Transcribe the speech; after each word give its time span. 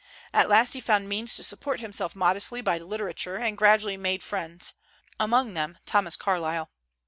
At 0.33 0.49
last 0.49 0.73
he 0.73 0.79
found 0.79 1.07
means 1.07 1.35
to 1.35 1.43
support 1.43 1.79
himself 1.79 2.15
modestly 2.15 2.59
by 2.59 2.79
literature, 2.79 3.35
and 3.35 3.55
gradually 3.55 3.97
made 3.97 4.23
friends, 4.23 4.73
among 5.19 5.53
them 5.53 5.77
Thomas 5.85 6.15
Carlyle. 6.15 6.71